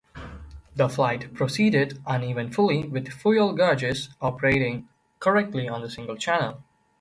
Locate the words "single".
5.91-6.15